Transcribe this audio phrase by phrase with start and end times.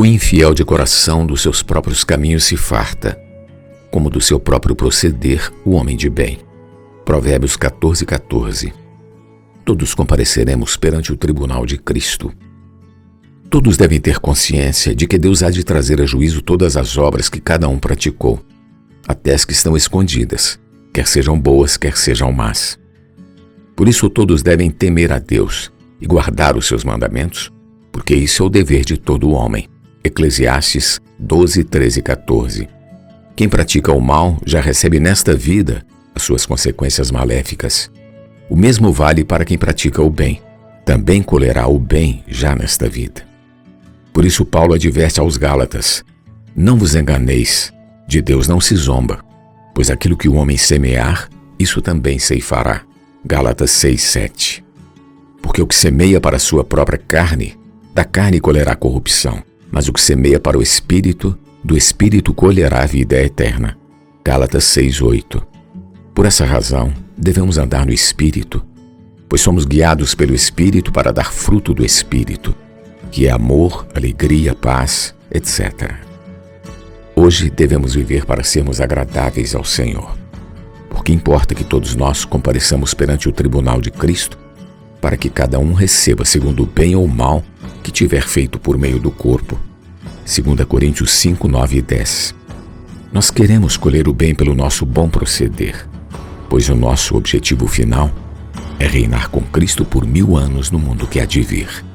[0.00, 3.20] O infiel de coração dos seus próprios caminhos se farta,
[3.90, 6.38] como do seu próprio proceder o homem de bem.
[7.04, 8.72] Provérbios 14, 14.
[9.62, 12.32] Todos compareceremos perante o tribunal de Cristo.
[13.50, 17.28] Todos devem ter consciência de que Deus há de trazer a juízo todas as obras
[17.28, 18.40] que cada um praticou,
[19.06, 20.58] até as que estão escondidas,
[20.94, 22.78] quer sejam boas, quer sejam más.
[23.76, 27.52] Por isso todos devem temer a Deus e guardar os seus mandamentos,
[27.92, 29.68] porque isso é o dever de todo homem.
[30.02, 32.68] Eclesiastes 12, 13 e 14.
[33.36, 37.90] Quem pratica o mal já recebe nesta vida as suas consequências maléficas.
[38.48, 40.40] O mesmo vale para quem pratica o bem.
[40.86, 43.22] Também colherá o bem já nesta vida.
[44.12, 46.02] Por isso, Paulo adverte aos Gálatas:
[46.56, 47.72] Não vos enganeis,
[48.08, 49.24] de Deus não se zomba,
[49.74, 51.28] pois aquilo que o homem semear,
[51.58, 52.82] isso também ceifará.
[53.24, 54.64] Gálatas 6, 7.
[55.42, 57.54] Porque o que semeia para a sua própria carne,
[57.94, 62.86] da carne colherá corrupção, mas o que semeia para o espírito, do espírito colherá a
[62.86, 63.78] vida eterna.
[64.24, 65.46] Gálatas 6, 8.
[66.14, 68.62] Por essa razão, devemos andar no espírito,
[69.28, 72.54] pois somos guiados pelo espírito para dar fruto do espírito,
[73.10, 75.94] que é amor, alegria, paz, etc.
[77.14, 80.16] Hoje devemos viver para sermos agradáveis ao Senhor.
[80.88, 84.38] Porque importa que todos nós compareçamos perante o tribunal de Cristo,
[85.00, 87.44] para que cada um receba segundo o bem ou mal
[87.90, 89.58] que tiver feito por meio do corpo.
[90.24, 92.34] 2 Coríntios 5, 9 e 10.
[93.12, 95.88] Nós queremos colher o bem pelo nosso bom proceder,
[96.48, 98.08] pois o nosso objetivo final
[98.78, 101.89] é reinar com Cristo por mil anos no mundo que há de vir.